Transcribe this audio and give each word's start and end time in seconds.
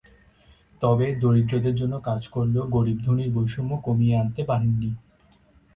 তবে 0.81 1.07
দরিদ্রদের 1.15 1.75
জন্য 1.75 1.95
কাজ 1.99 2.21
করলেও 2.27 2.65
গরিব-ধনীর 2.67 3.29
বৈষম্য 3.33 3.71
কমিয়ে 3.85 4.15
আনতে 4.17 4.41
পারেননি। 4.43 4.89